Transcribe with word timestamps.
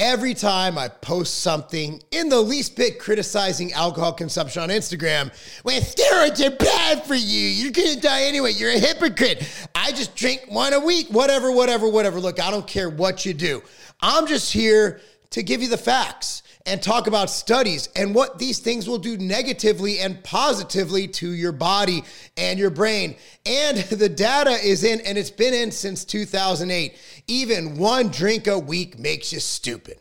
every 0.00 0.32
time 0.32 0.78
I 0.78 0.88
post 0.88 1.42
something 1.42 2.02
in 2.10 2.30
the 2.30 2.40
least 2.40 2.74
bit 2.74 2.98
criticizing 2.98 3.74
alcohol 3.74 4.14
consumption 4.14 4.62
on 4.62 4.70
Instagram, 4.70 5.30
when 5.62 5.82
steroids 5.82 6.44
are 6.44 6.56
bad 6.56 7.04
for 7.04 7.14
you, 7.14 7.48
you're 7.48 7.70
gonna 7.70 8.00
die 8.00 8.22
anyway, 8.22 8.52
you're 8.52 8.70
a 8.70 8.78
hypocrite. 8.78 9.46
I 9.74 9.92
just 9.92 10.16
drink 10.16 10.46
one 10.48 10.72
a 10.72 10.80
week, 10.80 11.08
whatever, 11.10 11.52
whatever, 11.52 11.88
whatever. 11.88 12.18
Look, 12.18 12.40
I 12.40 12.50
don't 12.50 12.66
care 12.66 12.88
what 12.88 13.26
you 13.26 13.34
do. 13.34 13.62
I'm 14.00 14.26
just 14.26 14.50
here 14.50 15.02
to 15.30 15.42
give 15.42 15.60
you 15.60 15.68
the 15.68 15.76
facts 15.76 16.42
and 16.66 16.82
talk 16.82 17.06
about 17.06 17.30
studies 17.30 17.88
and 17.96 18.14
what 18.14 18.38
these 18.38 18.58
things 18.58 18.88
will 18.88 18.98
do 18.98 19.16
negatively 19.16 19.98
and 19.98 20.22
positively 20.22 21.08
to 21.08 21.30
your 21.30 21.52
body 21.52 22.04
and 22.36 22.58
your 22.58 22.70
brain. 22.70 23.16
And 23.46 23.78
the 23.90 24.08
data 24.08 24.50
is 24.50 24.84
in, 24.84 25.00
and 25.00 25.16
it's 25.16 25.30
been 25.30 25.54
in 25.54 25.70
since 25.70 26.04
2008. 26.04 26.96
Even 27.26 27.78
one 27.78 28.08
drink 28.08 28.46
a 28.46 28.58
week 28.58 28.98
makes 28.98 29.32
you 29.32 29.40
stupid. 29.40 29.98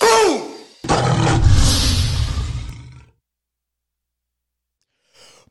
Boom! 0.00 0.56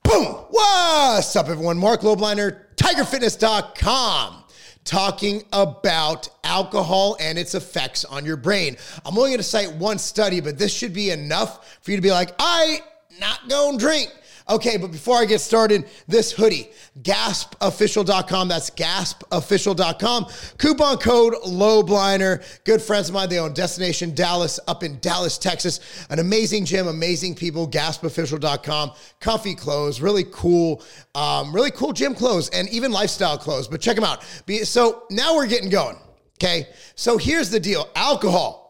Boom! 0.03 0.25
What's 0.49 1.35
up, 1.35 1.47
everyone? 1.47 1.77
Marc 1.77 2.01
Lobliner, 2.01 2.75
TigerFitness.com 2.75 4.41
talking 4.83 5.43
about 5.53 6.29
alcohol 6.43 7.15
and 7.19 7.37
its 7.37 7.55
effects 7.55 8.05
on 8.05 8.25
your 8.25 8.37
brain. 8.37 8.77
I'm 9.05 9.17
only 9.17 9.31
going 9.31 9.37
to 9.37 9.43
cite 9.43 9.71
one 9.73 9.97
study, 9.97 10.41
but 10.41 10.57
this 10.57 10.73
should 10.73 10.93
be 10.93 11.11
enough 11.11 11.79
for 11.81 11.91
you 11.91 11.97
to 11.97 12.01
be 12.01 12.11
like, 12.11 12.31
I 12.39 12.81
not 13.19 13.47
gonna 13.47 13.77
drink. 13.77 14.11
Okay, 14.49 14.77
but 14.77 14.91
before 14.91 15.17
I 15.17 15.25
get 15.25 15.39
started, 15.39 15.85
this 16.07 16.31
hoodie, 16.31 16.69
gaspofficial.com. 17.01 18.47
That's 18.47 18.69
gaspofficial.com. 18.69 20.25
Coupon 20.57 20.97
code 20.97 21.35
LOBLINER. 21.45 22.41
Good 22.63 22.81
friends 22.81 23.09
of 23.09 23.13
mine, 23.13 23.29
they 23.29 23.39
own 23.39 23.53
Destination 23.53 24.13
Dallas 24.13 24.59
up 24.67 24.83
in 24.83 24.99
Dallas, 24.99 25.37
Texas. 25.37 25.79
An 26.09 26.19
amazing 26.19 26.65
gym, 26.65 26.87
amazing 26.87 27.35
people, 27.35 27.67
gaspofficial.com. 27.67 28.91
Comfy 29.19 29.55
clothes, 29.55 30.01
really 30.01 30.25
cool, 30.31 30.83
um, 31.15 31.53
really 31.53 31.71
cool 31.71 31.93
gym 31.93 32.13
clothes 32.13 32.49
and 32.49 32.67
even 32.69 32.91
lifestyle 32.91 33.37
clothes. 33.37 33.67
But 33.67 33.81
check 33.81 33.95
them 33.95 34.05
out. 34.05 34.23
So 34.63 35.03
now 35.09 35.35
we're 35.35 35.47
getting 35.47 35.69
going. 35.69 35.97
Okay, 36.43 36.69
so 36.95 37.19
here's 37.19 37.51
the 37.51 37.59
deal 37.59 37.87
alcohol, 37.95 38.60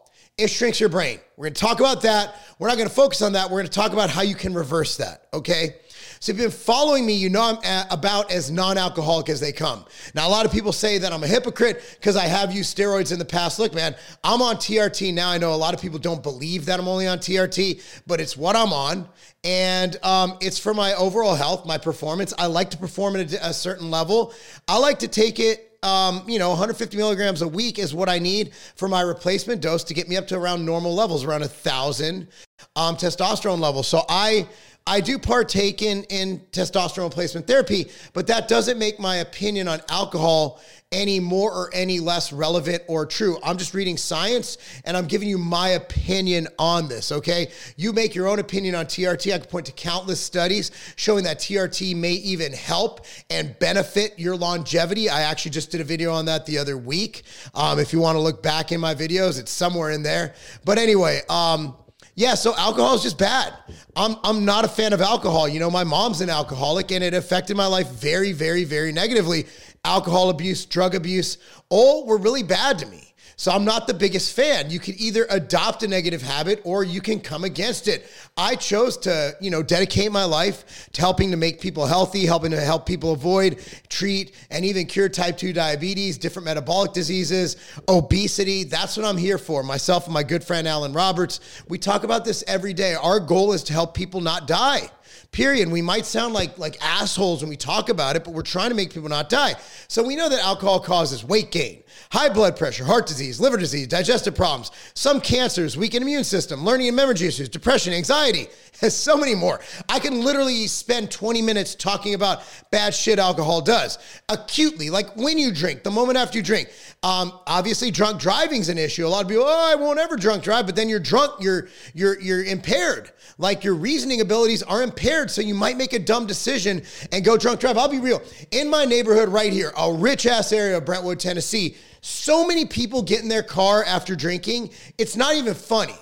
it 0.42 0.50
shrinks 0.50 0.80
your 0.80 0.88
brain. 0.88 1.20
We're 1.36 1.46
gonna 1.46 1.54
talk 1.54 1.80
about 1.80 2.02
that. 2.02 2.34
We're 2.62 2.68
not 2.68 2.76
going 2.76 2.88
to 2.88 2.94
focus 2.94 3.22
on 3.22 3.32
that. 3.32 3.50
We're 3.50 3.58
going 3.58 3.66
to 3.66 3.72
talk 3.72 3.92
about 3.92 4.08
how 4.08 4.22
you 4.22 4.36
can 4.36 4.54
reverse 4.54 4.96
that, 4.98 5.26
okay? 5.34 5.74
So 6.20 6.30
if 6.30 6.38
you've 6.38 6.44
been 6.44 6.50
following 6.52 7.04
me, 7.04 7.14
you 7.14 7.28
know 7.28 7.42
I'm 7.42 7.56
a- 7.64 7.86
about 7.90 8.30
as 8.30 8.52
non-alcoholic 8.52 9.28
as 9.28 9.40
they 9.40 9.50
come. 9.50 9.84
Now, 10.14 10.28
a 10.28 10.30
lot 10.30 10.46
of 10.46 10.52
people 10.52 10.70
say 10.70 10.98
that 10.98 11.12
I'm 11.12 11.24
a 11.24 11.26
hypocrite 11.26 11.82
because 11.98 12.14
I 12.14 12.26
have 12.26 12.52
used 12.52 12.78
steroids 12.78 13.10
in 13.12 13.18
the 13.18 13.24
past. 13.24 13.58
Look, 13.58 13.74
man, 13.74 13.96
I'm 14.22 14.40
on 14.42 14.58
TRT 14.58 15.12
now. 15.12 15.28
I 15.30 15.38
know 15.38 15.52
a 15.52 15.56
lot 15.56 15.74
of 15.74 15.80
people 15.80 15.98
don't 15.98 16.22
believe 16.22 16.66
that 16.66 16.78
I'm 16.78 16.86
only 16.86 17.08
on 17.08 17.18
TRT, 17.18 17.82
but 18.06 18.20
it's 18.20 18.36
what 18.36 18.54
I'm 18.54 18.72
on. 18.72 19.08
And 19.42 19.96
um, 20.04 20.38
it's 20.40 20.60
for 20.60 20.74
my 20.74 20.94
overall 20.94 21.34
health, 21.34 21.66
my 21.66 21.78
performance. 21.78 22.32
I 22.38 22.46
like 22.46 22.70
to 22.70 22.76
perform 22.76 23.16
at 23.16 23.32
a, 23.32 23.48
a 23.48 23.52
certain 23.52 23.90
level. 23.90 24.32
I 24.68 24.78
like 24.78 25.00
to 25.00 25.08
take 25.08 25.40
it 25.40 25.71
um, 25.82 26.22
you 26.26 26.38
know, 26.38 26.50
150 26.50 26.96
milligrams 26.96 27.42
a 27.42 27.48
week 27.48 27.78
is 27.78 27.94
what 27.94 28.08
I 28.08 28.18
need 28.18 28.54
for 28.76 28.88
my 28.88 29.00
replacement 29.00 29.60
dose 29.60 29.82
to 29.84 29.94
get 29.94 30.08
me 30.08 30.16
up 30.16 30.26
to 30.28 30.38
around 30.38 30.64
normal 30.64 30.94
levels, 30.94 31.24
around 31.24 31.42
a 31.42 31.48
thousand 31.48 32.28
um, 32.76 32.96
testosterone 32.96 33.60
levels. 33.60 33.88
So 33.88 34.04
I 34.08 34.48
I 34.86 35.00
do 35.00 35.18
partake 35.18 35.82
in 35.82 36.04
in 36.04 36.40
testosterone 36.52 37.04
replacement 37.04 37.46
therapy, 37.46 37.90
but 38.12 38.26
that 38.26 38.48
doesn't 38.48 38.78
make 38.78 38.98
my 38.98 39.16
opinion 39.16 39.68
on 39.68 39.80
alcohol 39.88 40.60
any 40.92 41.18
more 41.18 41.50
or 41.50 41.70
any 41.72 41.98
less 41.98 42.32
relevant 42.32 42.82
or 42.86 43.06
true. 43.06 43.38
I'm 43.42 43.56
just 43.56 43.74
reading 43.74 43.96
science 43.96 44.58
and 44.84 44.96
I'm 44.96 45.06
giving 45.06 45.28
you 45.28 45.38
my 45.38 45.70
opinion 45.70 46.48
on 46.58 46.86
this, 46.86 47.10
okay? 47.10 47.50
You 47.76 47.92
make 47.92 48.14
your 48.14 48.28
own 48.28 48.38
opinion 48.38 48.74
on 48.74 48.86
TRT. 48.86 49.32
I 49.34 49.38
can 49.38 49.48
point 49.48 49.66
to 49.66 49.72
countless 49.72 50.20
studies 50.20 50.70
showing 50.96 51.24
that 51.24 51.38
TRT 51.38 51.96
may 51.96 52.12
even 52.12 52.52
help 52.52 53.06
and 53.30 53.58
benefit 53.58 54.18
your 54.18 54.36
longevity. 54.36 55.08
I 55.08 55.22
actually 55.22 55.52
just 55.52 55.70
did 55.70 55.80
a 55.80 55.84
video 55.84 56.12
on 56.12 56.26
that 56.26 56.46
the 56.46 56.58
other 56.58 56.76
week. 56.76 57.22
Um, 57.54 57.78
if 57.78 57.92
you 57.92 58.00
want 58.00 58.16
to 58.16 58.20
look 58.20 58.42
back 58.42 58.70
in 58.70 58.80
my 58.80 58.94
videos, 58.94 59.40
it's 59.40 59.50
somewhere 59.50 59.90
in 59.90 60.02
there. 60.02 60.34
But 60.64 60.78
anyway, 60.78 61.22
um, 61.28 61.74
yeah, 62.22 62.34
so 62.34 62.54
alcohol 62.56 62.94
is 62.94 63.02
just 63.02 63.18
bad. 63.18 63.52
I'm 63.96 64.14
I'm 64.22 64.44
not 64.44 64.64
a 64.64 64.68
fan 64.68 64.92
of 64.92 65.00
alcohol. 65.00 65.48
You 65.48 65.58
know, 65.58 65.70
my 65.70 65.82
mom's 65.82 66.20
an 66.20 66.30
alcoholic 66.30 66.92
and 66.92 67.02
it 67.02 67.14
affected 67.14 67.56
my 67.56 67.66
life 67.66 67.88
very, 67.90 68.32
very, 68.32 68.62
very 68.62 68.92
negatively. 68.92 69.46
Alcohol 69.84 70.30
abuse, 70.30 70.64
drug 70.64 70.94
abuse, 70.94 71.38
all 71.68 72.06
were 72.06 72.18
really 72.18 72.44
bad 72.44 72.78
to 72.78 72.86
me. 72.86 73.11
So 73.36 73.50
I'm 73.50 73.64
not 73.64 73.86
the 73.86 73.94
biggest 73.94 74.34
fan. 74.34 74.70
You 74.70 74.78
can 74.78 74.94
either 74.98 75.26
adopt 75.30 75.82
a 75.82 75.88
negative 75.88 76.22
habit 76.22 76.60
or 76.64 76.84
you 76.84 77.00
can 77.00 77.20
come 77.20 77.44
against 77.44 77.88
it. 77.88 78.06
I 78.36 78.56
chose 78.56 78.96
to, 78.98 79.36
you 79.40 79.50
know, 79.50 79.62
dedicate 79.62 80.12
my 80.12 80.24
life 80.24 80.88
to 80.92 81.00
helping 81.00 81.30
to 81.30 81.36
make 81.36 81.60
people 81.60 81.86
healthy, 81.86 82.26
helping 82.26 82.50
to 82.52 82.60
help 82.60 82.86
people 82.86 83.12
avoid, 83.12 83.64
treat, 83.88 84.34
and 84.50 84.64
even 84.64 84.86
cure 84.86 85.08
type 85.08 85.36
2 85.36 85.52
diabetes, 85.52 86.18
different 86.18 86.46
metabolic 86.46 86.92
diseases, 86.92 87.56
obesity. 87.88 88.64
That's 88.64 88.96
what 88.96 89.06
I'm 89.06 89.18
here 89.18 89.38
for. 89.38 89.62
Myself 89.62 90.04
and 90.04 90.14
my 90.14 90.22
good 90.22 90.44
friend 90.44 90.68
Alan 90.68 90.92
Roberts, 90.92 91.40
we 91.68 91.78
talk 91.78 92.04
about 92.04 92.24
this 92.24 92.44
every 92.46 92.74
day. 92.74 92.94
Our 92.94 93.20
goal 93.20 93.52
is 93.52 93.62
to 93.64 93.72
help 93.72 93.94
people 93.94 94.20
not 94.20 94.46
die 94.46 94.90
period. 95.30 95.70
We 95.70 95.82
might 95.82 96.06
sound 96.06 96.34
like 96.34 96.58
like 96.58 96.76
assholes 96.80 97.42
when 97.42 97.48
we 97.48 97.56
talk 97.56 97.88
about 97.88 98.16
it, 98.16 98.24
but 98.24 98.34
we're 98.34 98.42
trying 98.42 98.70
to 98.70 98.74
make 98.74 98.92
people 98.92 99.08
not 99.08 99.28
die. 99.28 99.54
So 99.88 100.02
we 100.02 100.16
know 100.16 100.28
that 100.28 100.40
alcohol 100.40 100.80
causes 100.80 101.24
weight 101.24 101.50
gain, 101.50 101.82
high 102.10 102.28
blood 102.28 102.56
pressure, 102.56 102.84
heart 102.84 103.06
disease, 103.06 103.40
liver 103.40 103.56
disease, 103.56 103.86
digestive 103.86 104.34
problems, 104.34 104.70
some 104.94 105.20
cancers, 105.20 105.76
weakened 105.76 106.02
immune 106.02 106.24
system, 106.24 106.64
learning 106.64 106.88
and 106.88 106.96
memory 106.96 107.14
issues, 107.14 107.48
depression, 107.48 107.92
anxiety, 107.92 108.48
and 108.82 108.92
so 108.92 109.16
many 109.16 109.34
more. 109.34 109.60
I 109.88 109.98
can 109.98 110.22
literally 110.22 110.66
spend 110.66 111.10
20 111.10 111.42
minutes 111.42 111.74
talking 111.74 112.14
about 112.14 112.42
bad 112.70 112.94
shit 112.94 113.18
alcohol 113.18 113.60
does 113.60 113.98
acutely, 114.28 114.90
like 114.90 115.16
when 115.16 115.38
you 115.38 115.52
drink, 115.52 115.82
the 115.82 115.90
moment 115.90 116.18
after 116.18 116.38
you 116.38 116.44
drink. 116.44 116.70
Um, 117.02 117.32
obviously, 117.46 117.90
drunk 117.90 118.20
driving's 118.20 118.68
an 118.68 118.78
issue. 118.78 119.06
A 119.06 119.08
lot 119.08 119.24
of 119.24 119.28
people, 119.28 119.44
oh, 119.44 119.70
I 119.72 119.74
won't 119.74 119.98
ever 119.98 120.16
drunk 120.16 120.42
drive, 120.42 120.66
but 120.66 120.76
then 120.76 120.88
you're 120.88 121.00
drunk, 121.00 121.32
you're 121.40 121.68
you're 121.94 122.20
you're 122.20 122.44
impaired. 122.44 123.10
Like 123.38 123.64
your 123.64 123.74
reasoning 123.74 124.20
abilities 124.20 124.62
are 124.62 124.82
impaired, 124.82 125.01
so 125.30 125.40
you 125.40 125.54
might 125.54 125.76
make 125.76 125.92
a 125.92 125.98
dumb 125.98 126.26
decision 126.26 126.82
and 127.10 127.24
go 127.24 127.36
drunk 127.36 127.60
drive. 127.60 127.76
I'll 127.76 127.88
be 127.88 128.00
real. 128.00 128.22
In 128.50 128.70
my 128.70 128.84
neighborhood 128.84 129.28
right 129.28 129.52
here, 129.52 129.72
a 129.76 129.92
rich 129.92 130.26
ass 130.26 130.52
area 130.52 130.76
of 130.78 130.84
Brentwood, 130.84 131.20
Tennessee, 131.20 131.76
so 132.00 132.46
many 132.46 132.66
people 132.66 133.02
get 133.02 133.22
in 133.22 133.28
their 133.28 133.42
car 133.42 133.84
after 133.84 134.16
drinking. 134.16 134.70
It's 134.98 135.16
not 135.16 135.34
even 135.34 135.54
funny. 135.54 135.96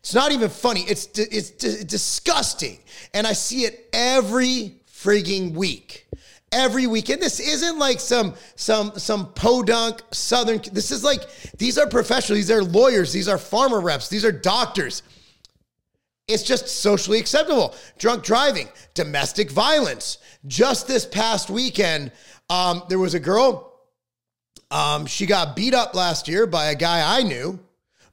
It's 0.00 0.14
not 0.14 0.32
even 0.32 0.48
funny. 0.48 0.80
It's 0.82 1.08
it's 1.18 1.50
disgusting, 1.50 2.78
and 3.12 3.26
I 3.26 3.34
see 3.34 3.64
it 3.64 3.88
every 3.92 4.80
frigging 4.90 5.52
week 5.52 6.06
every 6.52 6.86
weekend. 6.86 7.22
This 7.22 7.40
isn't 7.40 7.78
like 7.78 8.00
some 8.00 8.34
some 8.56 8.92
some 8.98 9.32
podunk 9.34 10.02
southern. 10.12 10.60
This 10.72 10.90
is 10.90 11.04
like 11.04 11.22
these 11.58 11.78
are 11.78 11.86
professionals. 11.86 12.38
These 12.38 12.50
are 12.50 12.62
lawyers. 12.62 13.12
These 13.12 13.28
are 13.28 13.36
pharma 13.36 13.82
reps. 13.82 14.08
These 14.08 14.24
are 14.24 14.32
doctors. 14.32 15.02
It's 16.30 16.42
just 16.42 16.68
socially 16.68 17.18
acceptable. 17.18 17.74
Drunk 17.98 18.24
driving, 18.24 18.68
domestic 18.94 19.50
violence. 19.50 20.18
Just 20.46 20.86
this 20.86 21.04
past 21.04 21.50
weekend, 21.50 22.12
um, 22.48 22.82
there 22.88 22.98
was 22.98 23.14
a 23.14 23.20
girl. 23.20 23.80
Um, 24.70 25.06
she 25.06 25.26
got 25.26 25.56
beat 25.56 25.74
up 25.74 25.94
last 25.94 26.28
year 26.28 26.46
by 26.46 26.66
a 26.66 26.74
guy 26.74 27.18
I 27.18 27.22
knew. 27.22 27.58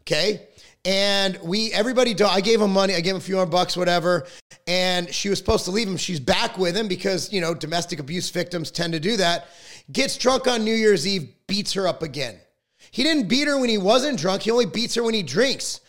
Okay. 0.02 0.48
And 0.86 1.38
we, 1.44 1.74
everybody, 1.74 2.16
I 2.24 2.40
gave 2.40 2.62
him 2.62 2.72
money. 2.72 2.96
I 2.96 3.02
gave 3.02 3.12
him 3.12 3.18
a 3.18 3.24
few 3.24 3.36
hundred 3.38 3.52
bucks, 3.52 3.76
whatever. 3.76 4.26
And 4.68 5.14
she 5.14 5.28
was 5.30 5.38
supposed 5.38 5.66
to 5.66 5.72
leave 5.72 5.88
him. 5.88 5.98
She's 5.98 6.20
back 6.20 6.58
with 6.58 6.78
him 6.78 6.88
because, 6.88 7.32
you 7.32 7.42
know, 7.42 7.54
domestic 7.54 8.00
abuse 8.00 8.30
victims 8.30 8.72
tend 8.72 8.94
to 8.94 9.00
do 9.00 9.18
that. 9.18 9.48
Gets 9.92 10.18
drunk 10.18 10.48
on 10.48 10.64
New 10.64 10.74
Year's 10.74 11.06
Eve, 11.06 11.34
beats 11.46 11.74
her 11.74 11.88
up 11.88 12.04
again. 12.04 12.40
He 12.92 13.04
didn't 13.04 13.28
beat 13.28 13.48
her 13.48 13.60
when 13.60 13.70
he 13.70 13.78
wasn't 13.78 14.18
drunk. 14.18 14.44
He 14.44 14.52
only 14.52 14.66
beats 14.66 14.96
her 14.96 15.04
when 15.04 15.14
he 15.14 15.24
drinks. 15.24 15.81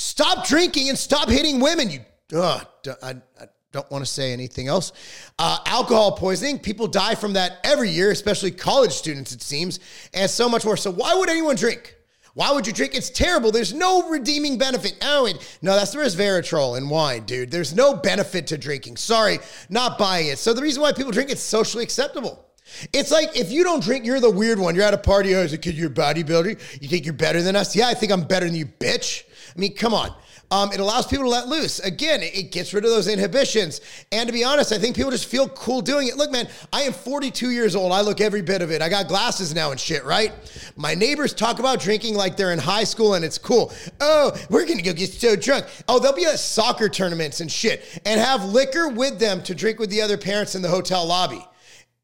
Stop 0.00 0.46
drinking 0.46 0.88
and 0.88 0.96
stop 0.96 1.28
hitting 1.28 1.60
women. 1.60 1.90
You, 1.90 2.00
uh, 2.34 2.64
I, 3.02 3.10
I 3.38 3.44
don't 3.70 3.88
want 3.90 4.02
to 4.02 4.10
say 4.10 4.32
anything 4.32 4.66
else. 4.66 4.92
Uh, 5.38 5.58
alcohol 5.66 6.12
poisoning, 6.12 6.58
people 6.58 6.86
die 6.86 7.14
from 7.14 7.34
that 7.34 7.58
every 7.64 7.90
year, 7.90 8.10
especially 8.10 8.50
college 8.50 8.92
students, 8.92 9.32
it 9.32 9.42
seems, 9.42 9.78
and 10.14 10.30
so 10.30 10.48
much 10.48 10.64
more. 10.64 10.78
So, 10.78 10.90
why 10.90 11.14
would 11.14 11.28
anyone 11.28 11.54
drink? 11.54 11.96
Why 12.32 12.50
would 12.50 12.66
you 12.66 12.72
drink? 12.72 12.94
It's 12.94 13.10
terrible. 13.10 13.52
There's 13.52 13.74
no 13.74 14.08
redeeming 14.08 14.56
benefit. 14.56 14.96
Oh, 15.02 15.30
no, 15.60 15.74
that's 15.74 15.92
the 15.92 15.98
resveratrol 15.98 16.78
in 16.78 16.88
wine, 16.88 17.24
dude. 17.24 17.50
There's 17.50 17.74
no 17.74 17.94
benefit 17.94 18.46
to 18.46 18.56
drinking. 18.56 18.96
Sorry, 18.96 19.38
not 19.68 19.98
buying 19.98 20.28
it. 20.28 20.38
So 20.38 20.54
the 20.54 20.62
reason 20.62 20.80
why 20.80 20.92
people 20.92 21.12
drink, 21.12 21.28
it's 21.28 21.42
socially 21.42 21.84
acceptable. 21.84 22.46
It's 22.94 23.10
like 23.10 23.36
if 23.36 23.52
you 23.52 23.64
don't 23.64 23.82
drink, 23.82 24.06
you're 24.06 24.20
the 24.20 24.30
weird 24.30 24.58
one. 24.58 24.74
You're 24.74 24.84
at 24.84 24.94
a 24.94 24.98
party, 24.98 25.34
oh, 25.34 25.42
is 25.42 25.52
it 25.52 25.58
because 25.58 25.78
you're 25.78 25.90
a 25.90 25.94
bodybuilder? 25.94 26.80
You 26.80 26.88
think 26.88 27.04
you're 27.04 27.12
better 27.12 27.42
than 27.42 27.54
us? 27.54 27.76
Yeah, 27.76 27.88
I 27.88 27.94
think 27.94 28.12
I'm 28.12 28.22
better 28.22 28.46
than 28.46 28.54
you, 28.54 28.64
bitch. 28.64 29.24
I 29.54 29.58
mean, 29.58 29.74
come 29.74 29.94
on. 29.94 30.14
Um, 30.52 30.72
it 30.72 30.80
allows 30.80 31.06
people 31.06 31.26
to 31.26 31.30
let 31.30 31.46
loose. 31.46 31.78
Again, 31.78 32.20
it 32.22 32.50
gets 32.50 32.74
rid 32.74 32.84
of 32.84 32.90
those 32.90 33.06
inhibitions. 33.06 33.80
And 34.10 34.26
to 34.26 34.32
be 34.32 34.42
honest, 34.42 34.72
I 34.72 34.78
think 34.78 34.96
people 34.96 35.12
just 35.12 35.26
feel 35.26 35.48
cool 35.50 35.80
doing 35.80 36.08
it. 36.08 36.16
Look, 36.16 36.32
man, 36.32 36.48
I 36.72 36.82
am 36.82 36.92
42 36.92 37.50
years 37.50 37.76
old. 37.76 37.92
I 37.92 38.00
look 38.00 38.20
every 38.20 38.42
bit 38.42 38.60
of 38.60 38.72
it. 38.72 38.82
I 38.82 38.88
got 38.88 39.06
glasses 39.06 39.54
now 39.54 39.70
and 39.70 39.78
shit, 39.78 40.04
right? 40.04 40.32
My 40.76 40.94
neighbors 40.94 41.34
talk 41.34 41.60
about 41.60 41.78
drinking 41.78 42.16
like 42.16 42.36
they're 42.36 42.52
in 42.52 42.58
high 42.58 42.82
school 42.82 43.14
and 43.14 43.24
it's 43.24 43.38
cool. 43.38 43.72
Oh, 44.00 44.36
we're 44.50 44.66
gonna 44.66 44.82
go 44.82 44.92
get 44.92 45.12
so 45.12 45.36
drunk. 45.36 45.66
Oh, 45.86 46.00
they'll 46.00 46.12
be 46.12 46.24
at 46.24 46.40
soccer 46.40 46.88
tournaments 46.88 47.40
and 47.40 47.50
shit 47.50 47.84
and 48.04 48.20
have 48.20 48.44
liquor 48.44 48.88
with 48.88 49.20
them 49.20 49.44
to 49.44 49.54
drink 49.54 49.78
with 49.78 49.90
the 49.90 50.00
other 50.00 50.18
parents 50.18 50.56
in 50.56 50.62
the 50.62 50.68
hotel 50.68 51.06
lobby 51.06 51.46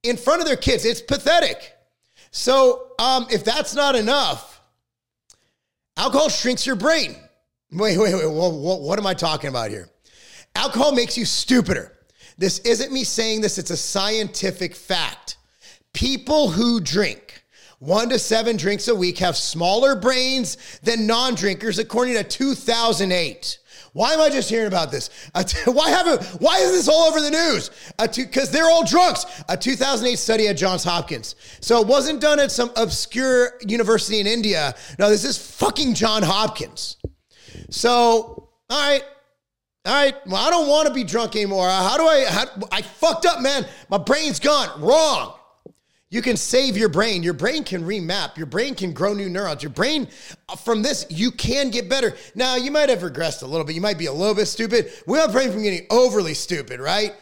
in 0.04 0.16
front 0.16 0.40
of 0.40 0.46
their 0.46 0.56
kids. 0.56 0.84
It's 0.84 1.00
pathetic. 1.00 1.72
So, 2.30 2.92
um, 3.00 3.26
if 3.30 3.42
that's 3.44 3.74
not 3.74 3.96
enough, 3.96 4.60
alcohol 5.96 6.28
shrinks 6.28 6.64
your 6.64 6.76
brain. 6.76 7.16
Wait, 7.72 7.98
wait, 7.98 8.14
wait. 8.14 8.30
What, 8.30 8.52
what, 8.52 8.80
what 8.80 8.98
am 8.98 9.06
I 9.06 9.14
talking 9.14 9.48
about 9.48 9.70
here? 9.70 9.88
Alcohol 10.54 10.92
makes 10.92 11.18
you 11.18 11.24
stupider. 11.24 11.92
This 12.38 12.58
isn't 12.60 12.92
me 12.92 13.04
saying 13.04 13.40
this, 13.40 13.58
it's 13.58 13.70
a 13.70 13.76
scientific 13.76 14.74
fact. 14.74 15.38
People 15.92 16.50
who 16.50 16.80
drink 16.80 17.42
one 17.78 18.08
to 18.10 18.18
seven 18.18 18.56
drinks 18.56 18.88
a 18.88 18.94
week 18.94 19.18
have 19.18 19.36
smaller 19.36 19.96
brains 19.96 20.78
than 20.82 21.06
non 21.06 21.34
drinkers, 21.34 21.78
according 21.78 22.14
to 22.14 22.24
2008. 22.24 23.58
Why 23.92 24.12
am 24.12 24.20
I 24.20 24.28
just 24.28 24.50
hearing 24.50 24.66
about 24.66 24.90
this? 24.90 25.08
why 25.64 25.88
haven't? 25.88 26.22
Why 26.42 26.58
is 26.58 26.72
this 26.72 26.88
all 26.88 27.04
over 27.04 27.20
the 27.20 27.30
news? 27.30 27.70
Because 27.98 28.50
they're 28.50 28.68
all 28.68 28.84
drunks. 28.84 29.24
A 29.48 29.56
2008 29.56 30.18
study 30.18 30.48
at 30.48 30.56
Johns 30.58 30.84
Hopkins. 30.84 31.34
So 31.60 31.80
it 31.80 31.86
wasn't 31.86 32.20
done 32.20 32.38
at 32.38 32.52
some 32.52 32.70
obscure 32.76 33.52
university 33.62 34.20
in 34.20 34.26
India. 34.26 34.74
No, 34.98 35.08
this 35.08 35.24
is 35.24 35.38
fucking 35.38 35.94
John 35.94 36.22
Hopkins. 36.22 36.98
So, 37.70 38.48
all 38.70 38.90
right. 38.90 39.02
All 39.84 39.94
right. 39.94 40.14
Well, 40.26 40.44
I 40.44 40.50
don't 40.50 40.68
want 40.68 40.88
to 40.88 40.94
be 40.94 41.04
drunk 41.04 41.36
anymore. 41.36 41.68
How 41.68 41.96
do 41.96 42.06
I? 42.06 42.24
How, 42.28 42.44
I 42.72 42.82
fucked 42.82 43.26
up, 43.26 43.40
man. 43.40 43.66
My 43.88 43.98
brain's 43.98 44.40
gone. 44.40 44.80
Wrong. 44.80 45.34
You 46.08 46.22
can 46.22 46.36
save 46.36 46.76
your 46.76 46.88
brain. 46.88 47.22
Your 47.24 47.34
brain 47.34 47.64
can 47.64 47.82
remap. 47.82 48.36
Your 48.36 48.46
brain 48.46 48.76
can 48.76 48.92
grow 48.92 49.12
new 49.12 49.28
neurons. 49.28 49.62
Your 49.62 49.70
brain, 49.70 50.08
uh, 50.48 50.54
from 50.54 50.80
this, 50.80 51.04
you 51.10 51.32
can 51.32 51.70
get 51.70 51.88
better. 51.88 52.14
Now, 52.34 52.54
you 52.54 52.70
might 52.70 52.88
have 52.88 53.00
regressed 53.00 53.42
a 53.42 53.46
little 53.46 53.66
bit. 53.66 53.74
You 53.74 53.80
might 53.80 53.98
be 53.98 54.06
a 54.06 54.12
little 54.12 54.34
bit 54.34 54.46
stupid. 54.46 54.92
We 55.06 55.18
don't 55.18 55.32
brain 55.32 55.50
from 55.50 55.62
getting 55.62 55.86
overly 55.90 56.34
stupid, 56.34 56.78
right? 56.78 57.14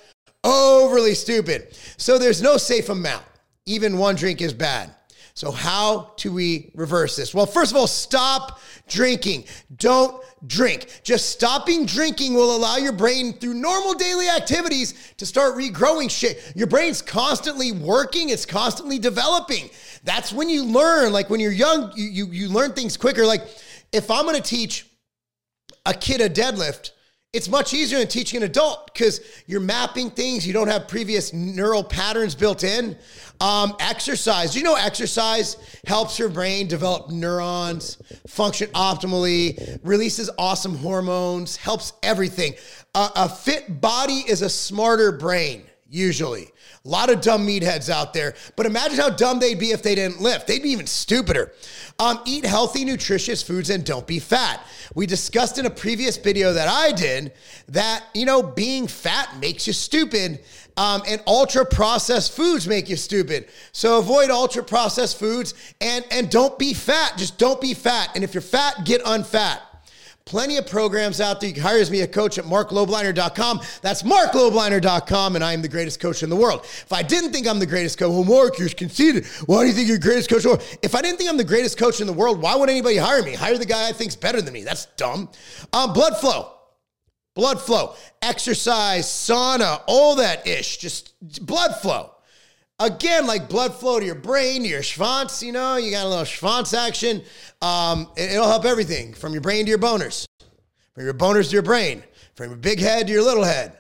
Overly 0.45 1.15
stupid. 1.15 1.75
So 1.97 2.19
there's 2.19 2.43
no 2.43 2.59
safe 2.59 2.91
amount. 2.91 3.25
Even 3.65 3.97
one 3.97 4.17
drink 4.17 4.43
is 4.43 4.53
bad. 4.53 4.95
So, 5.37 5.51
how 5.51 6.13
do 6.17 6.33
we 6.33 6.71
reverse 6.77 7.17
this? 7.17 7.35
Well, 7.35 7.47
first 7.47 7.73
of 7.73 7.77
all, 7.77 7.89
stop 7.89 8.61
drinking. 8.87 9.47
Don't 9.77 10.23
drink. 10.47 11.01
Just 11.03 11.31
stopping 11.31 11.87
drinking 11.87 12.35
will 12.35 12.55
allow 12.57 12.77
your 12.77 12.93
brain, 12.93 13.33
through 13.33 13.55
normal 13.55 13.95
daily 13.95 14.29
activities, 14.29 15.13
to 15.17 15.27
start 15.27 15.57
regrowing 15.57 16.09
shit. 16.09 16.53
Your 16.55 16.69
brain's 16.69 17.03
constantly 17.03 17.73
working, 17.73 18.29
it's 18.29 18.47
constantly 18.47 19.01
developing. 19.01 19.71
That's 20.05 20.33
when 20.33 20.49
you 20.49 20.65
learn. 20.65 21.13
Like 21.13 21.31
when 21.31 21.41
you're 21.41 21.51
young, 21.51 21.93
you, 21.97 22.05
you, 22.05 22.27
you 22.27 22.49
learn 22.49 22.73
things 22.73 22.97
quicker. 22.97 23.27
Like 23.27 23.43
if 23.93 24.13
I'm 24.13 24.27
gonna 24.27 24.41
teach 24.41 24.87
a 25.85 25.95
kid 25.95 26.21
a 26.21 26.31
deadlift, 26.31 26.93
it's 27.35 27.49
much 27.49 27.75
easier 27.75 27.99
than 27.99 28.07
teaching 28.07 28.39
an 28.39 28.45
adult 28.45 28.93
because 28.93 29.21
you're 29.47 29.61
mapping 29.61 30.09
things. 30.11 30.47
You 30.47 30.53
don't 30.53 30.69
have 30.69 30.87
previous 30.87 31.33
neural 31.33 31.83
patterns 31.83 32.35
built 32.37 32.63
in. 32.63 32.97
Um, 33.41 33.75
exercise. 33.81 34.55
You 34.55 34.63
know, 34.63 34.77
exercise 34.77 35.57
helps 35.85 36.17
your 36.17 36.29
brain 36.29 36.69
develop 36.69 37.11
neurons, 37.11 37.99
function 38.29 38.69
optimally, 38.69 39.81
releases 39.83 40.31
awesome 40.39 40.77
hormones, 40.77 41.57
helps 41.57 41.93
everything. 42.05 42.55
Uh, 42.95 43.11
a 43.17 43.29
fit 43.29 43.81
body 43.81 44.23
is 44.29 44.43
a 44.43 44.49
smarter 44.49 45.11
brain, 45.11 45.65
usually. 45.95 46.51
A 46.85 46.89
lot 46.89 47.11
of 47.11 47.21
dumb 47.21 47.47
meatheads 47.47 47.89
out 47.89 48.13
there, 48.13 48.35
but 48.57 48.67
imagine 48.67 48.99
how 48.99 49.09
dumb 49.09 49.39
they'd 49.39 49.59
be 49.59 49.71
if 49.71 49.83
they 49.83 49.95
didn't 49.95 50.21
lift. 50.21 50.47
They'd 50.47 50.63
be 50.63 50.71
even 50.71 50.87
stupider. 50.87 51.53
Um, 51.99 52.21
eat 52.27 52.45
healthy, 52.45 52.85
nutritious 52.85 53.43
foods 53.43 53.71
and 53.71 53.85
don't 53.85 54.07
be 54.07 54.19
fat. 54.19 54.61
We 54.95 55.07
discussed 55.07 55.59
in 55.59 55.67
a 55.67 55.71
previous 55.71 56.17
video 56.17 56.53
that 56.53 56.69
I 56.69 56.93
did 56.93 57.33
that, 57.69 58.05
you 58.13 58.27
know, 58.27 58.43
being 58.43 58.87
fat 58.87 59.39
makes 59.41 59.67
you 59.67 59.73
stupid. 59.73 60.41
Um, 60.77 61.03
and 61.07 61.23
ultra 61.29 61.65
processed 61.65 62.33
foods 62.33 62.67
make 62.67 62.89
you 62.89 62.97
stupid. 62.97 63.49
So 63.71 63.99
avoid 63.99 64.31
ultra 64.31 64.65
processed 64.65 65.19
foods 65.21 65.55
and 65.81 66.05
and 66.11 66.29
don't 66.29 66.59
be 66.59 66.75
fat. 66.75 67.17
Just 67.17 67.39
don't 67.39 67.61
be 67.61 67.75
fat. 67.75 68.11
And 68.17 68.25
if 68.25 68.35
you're 68.35 68.41
fat, 68.41 68.85
get 68.85 69.01
unfat. 69.05 69.61
Plenty 70.27 70.57
of 70.57 70.67
programs 70.67 71.21
out 71.21 71.39
there. 71.41 71.49
You 71.49 71.55
can 71.55 71.63
hire 71.63 71.85
me 71.91 72.01
a 72.01 72.07
coach 72.07 72.39
at 72.39 72.47
marclobliner.com. 72.47 73.61
That's 73.83 74.03
marclobliner.com, 74.03 75.35
and 75.35 75.45
I 75.45 75.53
am 75.53 75.61
the 75.61 75.69
greatest 75.69 76.01
coach 76.01 76.23
in 76.23 76.31
the 76.31 76.37
world. 76.37 76.61
If 76.63 76.93
I 76.95 77.03
didn't 77.03 77.33
think 77.33 77.47
I'm 77.47 77.59
the 77.59 77.67
greatest 77.67 77.99
coach, 77.99 78.11
well, 78.11 78.25
Marc, 78.25 78.59
you're 78.59 78.71
conceited. 78.71 79.27
Why 79.45 79.63
do 79.63 79.69
you 79.69 79.75
think 79.75 79.87
you're 79.87 79.99
the 79.99 80.03
greatest 80.03 80.31
coach? 80.31 80.47
If 80.83 80.95
I 80.95 81.03
didn't 81.03 81.19
think 81.19 81.29
I'm 81.29 81.37
the 81.37 81.45
greatest 81.45 81.77
coach 81.77 82.01
in 82.01 82.07
the 82.07 82.13
world, 82.13 82.41
why 82.41 82.57
would 82.57 82.71
anybody 82.71 82.97
hire 82.97 83.23
me? 83.23 83.35
Hire 83.35 83.59
the 83.59 83.67
guy 83.67 83.89
I 83.89 83.93
think's 83.93 84.17
better 84.17 84.41
than 84.41 84.55
me. 84.55 84.63
That's 84.63 84.87
dumb. 84.97 85.29
Um, 85.75 85.93
blood 85.93 86.17
flow. 86.17 86.53
Blood 87.35 87.61
flow, 87.61 87.97
exercise, 88.23 89.07
sauna, 89.07 89.83
all 89.89 90.15
that 90.17 90.47
ish, 90.47 90.77
just 90.77 91.15
blood 91.45 91.75
flow. 91.75 92.14
Again, 92.81 93.27
like 93.27 93.49
blood 93.49 93.73
flow 93.73 94.01
to 94.01 94.05
your 94.05 94.17
brain, 94.17 94.63
to 94.63 94.69
your 94.69 94.81
schwanz, 94.81 95.43
you 95.43 95.53
know, 95.53 95.77
you 95.77 95.93
got 95.93 96.07
a 96.07 96.09
little 96.09 96.25
schwanz 96.25 96.77
action. 96.77 97.23
Um, 97.63 98.09
it, 98.17 98.37
will 98.37 98.49
help 98.49 98.65
everything 98.65 99.15
from 99.15 99.33
your 99.33 99.43
brain 99.43 99.65
to 99.65 99.71
your 99.71 99.79
boners, 99.79 100.27
from 100.93 101.05
your 101.05 101.15
boners 101.15 101.47
to 101.47 101.53
your 101.53 101.63
brain, 101.63 102.03
from 102.35 102.49
your 102.49 102.57
big 102.57 102.81
head 102.81 103.07
to 103.07 103.13
your 103.13 103.23
little 103.23 103.45
head. 103.45 103.79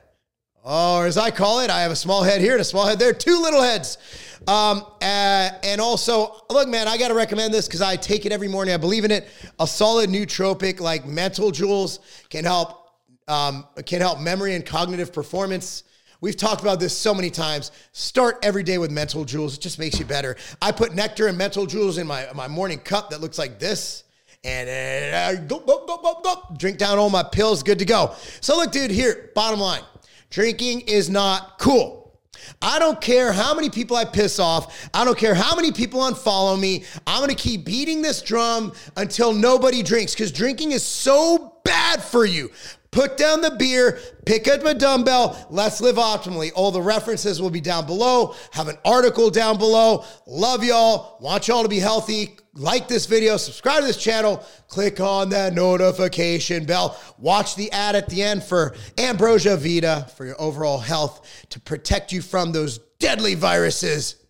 Or 0.63 1.07
as 1.07 1.19
I 1.19 1.31
call 1.31 1.61
it, 1.61 1.71
I 1.71 1.83
have 1.83 1.91
a 1.91 1.97
small 1.97 2.23
head 2.23 2.41
here 2.41 2.53
and 2.53 2.61
a 2.61 2.65
small 2.65 2.87
head 2.87 3.01
there, 3.01 3.13
two 3.13 3.43
little 3.43 3.61
heads. 3.61 3.99
Um, 4.47 4.85
uh, 5.03 5.51
and 5.65 5.81
also, 5.81 6.43
look, 6.49 6.69
man, 6.69 6.87
I 6.87 6.97
got 6.97 7.09
to 7.09 7.15
recommend 7.15 7.53
this 7.53 7.67
because 7.67 7.83
I 7.83 7.97
take 7.97 8.27
it 8.27 8.33
every 8.33 8.49
morning. 8.49 8.73
I 8.73 8.77
believe 8.77 9.05
in 9.05 9.11
it. 9.11 9.29
A 9.59 9.67
solid 9.67 10.09
nootropic 10.09 10.81
like 10.81 11.05
Mental 11.05 11.51
Jewels 11.51 11.99
can 12.31 12.45
help 12.45 12.81
um, 13.27 13.67
can 13.87 14.01
help 14.01 14.21
memory 14.21 14.55
and 14.55 14.65
cognitive 14.65 15.13
performance. 15.13 15.83
We've 16.25 16.35
talked 16.35 16.63
about 16.63 16.81
this 16.81 16.97
so 16.97 17.13
many 17.13 17.29
times. 17.29 17.71
Start 17.93 18.39
every 18.43 18.63
day 18.63 18.79
with 18.79 18.91
mental 18.91 19.27
jewels. 19.27 19.59
It 19.59 19.61
just 19.61 19.79
makes 19.79 19.99
you 19.99 20.07
better. 20.07 20.37
I 20.63 20.73
put 20.73 20.95
nectar 20.95 21.27
and 21.27 21.37
mental 21.37 21.67
jewels 21.67 21.99
in 21.99 22.07
my, 22.07 22.27
my 22.35 22.49
morning 22.49 22.79
cup 22.79 23.11
that 23.11 23.21
looks 23.21 23.37
like 23.37 23.59
this. 23.59 24.05
And 24.43 24.71
uh, 24.71 25.43
go, 25.43 25.59
go, 25.59 25.85
go, 25.85 25.99
go, 25.99 26.21
go. 26.25 26.57
Drink 26.57 26.79
down 26.79 26.97
all 26.97 27.11
my 27.11 27.25
pills, 27.25 27.63
good 27.63 27.79
to 27.79 27.85
go. 27.85 28.15
So, 28.41 28.57
look, 28.57 28.73
dude, 28.73 28.91
here, 28.91 29.33
bottom 29.35 29.61
line 29.61 29.83
drinking 30.31 30.81
is 30.87 31.11
not 31.11 31.59
cool. 31.59 32.19
I 32.63 32.79
don't 32.79 33.03
care 33.03 33.31
how 33.31 33.53
many 33.53 33.69
people 33.69 33.95
I 33.95 34.07
piss 34.07 34.39
off. 34.39 34.89
I 34.95 35.05
don't 35.05 35.19
care 35.19 35.35
how 35.35 35.55
many 35.55 35.73
people 35.73 36.01
unfollow 36.01 36.59
me. 36.59 36.85
I'm 37.07 37.19
going 37.19 37.37
to 37.37 37.43
keep 37.43 37.67
beating 37.67 38.01
this 38.01 38.23
drum 38.23 38.73
until 38.97 39.35
nobody 39.35 39.83
drinks 39.83 40.15
because 40.15 40.33
drinking 40.33 40.73
is 40.73 40.83
so 40.83 41.54
bad 41.95 42.05
for 42.05 42.25
you. 42.25 42.51
Put 42.91 43.17
down 43.17 43.41
the 43.41 43.51
beer, 43.51 43.99
pick 44.25 44.47
up 44.47 44.65
a 44.65 44.73
dumbbell. 44.73 45.49
Let's 45.51 45.81
live 45.81 45.97
optimally. 45.97 46.53
All 46.55 46.71
the 46.71 46.81
references 46.81 47.43
will 47.43 47.51
be 47.51 47.61
down 47.61 47.87
below. 47.87 48.37
Have 48.53 48.69
an 48.69 48.77
article 48.85 49.31
down 49.31 49.59
below. 49.59 50.05
Love 50.29 50.63
y'all. 50.63 51.19
Want 51.21 51.49
y'all 51.49 51.65
to 51.65 51.69
be 51.69 51.81
healthy. 51.81 52.37
Like 52.55 52.87
this 52.87 53.07
video, 53.07 53.37
subscribe 53.37 53.81
to 53.81 53.87
this 53.89 53.97
channel, 53.97 54.45
click 54.69 55.01
on 55.01 55.31
that 55.31 55.55
notification 55.55 56.65
bell. 56.65 56.97
Watch 57.19 57.57
the 57.57 57.69
ad 57.73 57.97
at 57.97 58.09
the 58.09 58.23
end 58.23 58.45
for 58.45 58.77
Ambrosia 58.97 59.57
Vita 59.57 60.07
for 60.17 60.25
your 60.25 60.41
overall 60.41 60.79
health 60.79 61.47
to 61.51 61.59
protect 61.59 62.13
you 62.13 62.23
from 62.23 62.53
those 62.53 62.79
deadly 63.01 63.35
viruses. 63.35 64.25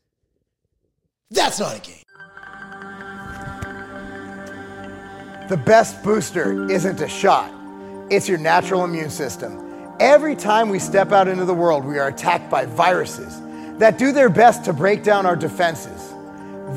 That's 1.31 1.61
not 1.61 1.77
a 1.77 1.81
game. 1.83 2.01
The 5.51 5.59
best 5.59 6.03
booster 6.03 6.71
isn't 6.71 7.03
a 7.03 7.09
shot 7.09 7.54
it's 8.15 8.29
your 8.29 8.39
natural 8.39 8.85
immune 8.85 9.11
system. 9.11 9.61
Every 9.99 10.37
time 10.37 10.69
we 10.69 10.79
step 10.79 11.13
out 11.13 11.29
into 11.29 11.45
the 11.45 11.55
world, 11.55 11.85
we 11.85 11.99
are 11.99 12.09
attacked 12.09 12.51
by 12.51 12.67
viruses 12.67 13.41
that 13.79 13.99
do 13.99 14.13
their 14.13 14.29
best 14.29 14.65
to 14.65 14.73
break 14.73 15.03
down 15.03 15.27
our 15.27 15.37
defenses. 15.37 16.13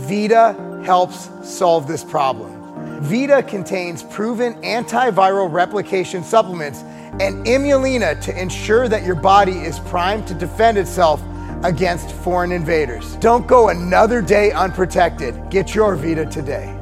Vita 0.07 0.81
helps 0.83 1.29
solve 1.43 1.87
this 1.87 2.03
problem. 2.03 2.53
Vita 3.01 3.43
contains 3.43 4.03
proven 4.03 4.53
antiviral 4.61 5.51
replication 5.51 6.23
supplements 6.23 6.81
and 7.19 7.45
Immulina 7.45 8.19
to 8.21 8.39
ensure 8.39 8.87
that 8.87 9.03
your 9.03 9.15
body 9.15 9.59
is 9.59 9.79
primed 9.79 10.27
to 10.27 10.33
defend 10.33 10.77
itself 10.77 11.21
against 11.63 12.11
foreign 12.11 12.51
invaders. 12.51 13.15
Don't 13.17 13.47
go 13.47 13.69
another 13.69 14.21
day 14.21 14.51
unprotected. 14.51 15.49
Get 15.49 15.73
your 15.73 15.95
Vita 15.95 16.25
today. 16.25 16.76